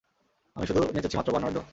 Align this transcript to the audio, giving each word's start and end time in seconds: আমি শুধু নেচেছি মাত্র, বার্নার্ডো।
আমি 0.55 0.65
শুধু 0.67 0.81
নেচেছি 0.93 1.15
মাত্র, 1.17 1.33
বার্নার্ডো। 1.33 1.61